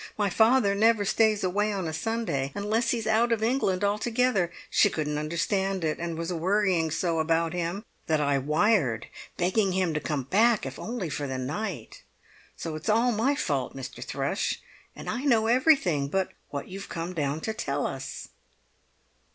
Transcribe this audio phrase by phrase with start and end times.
[0.17, 5.19] My father never stays away a Sunday unless he's out of England altogether; she couldn't
[5.19, 9.05] understand it, and was worrying so about him that I wired
[9.37, 12.01] begging him to come back if only for the night.
[12.57, 14.03] So it's all my fault, Mr.
[14.03, 14.59] Thrush;
[14.95, 18.29] and I know everything but what you've come down to tell us!"